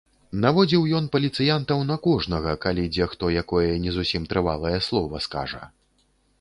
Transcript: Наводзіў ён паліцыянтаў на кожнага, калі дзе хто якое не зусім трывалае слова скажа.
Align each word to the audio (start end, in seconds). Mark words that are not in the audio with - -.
Наводзіў 0.43 0.87
ён 0.99 1.09
паліцыянтаў 1.15 1.83
на 1.91 1.97
кожнага, 2.07 2.57
калі 2.65 2.87
дзе 2.95 3.09
хто 3.13 3.31
якое 3.45 3.71
не 3.87 3.95
зусім 4.01 4.29
трывалае 4.35 4.75
слова 4.91 5.25
скажа. 5.31 5.63